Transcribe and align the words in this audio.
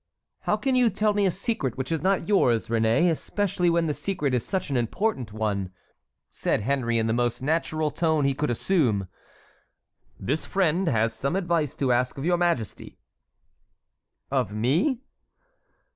"How 0.39 0.57
can 0.57 0.73
you 0.73 0.89
tell 0.89 1.13
me 1.13 1.27
a 1.27 1.29
secret 1.29 1.77
which 1.77 1.91
is 1.91 2.01
not 2.01 2.27
yours, 2.27 2.69
Réné, 2.69 3.11
especially 3.11 3.69
when 3.69 3.85
the 3.85 3.93
secret 3.93 4.33
is 4.33 4.43
such 4.43 4.71
an 4.71 4.75
important 4.75 5.31
one?" 5.31 5.71
said 6.27 6.61
Henry, 6.61 6.97
in 6.97 7.05
the 7.05 7.13
most 7.13 7.43
natural 7.43 7.91
tone 7.91 8.25
he 8.25 8.33
could 8.33 8.49
assume. 8.49 9.07
"This 10.19 10.43
friend 10.47 10.87
has 10.87 11.13
some 11.13 11.35
advice 11.35 11.75
to 11.75 11.91
ask 11.91 12.17
of 12.17 12.25
your 12.25 12.37
majesty." 12.39 12.97
"Of 14.31 14.51
me?" 14.51 15.01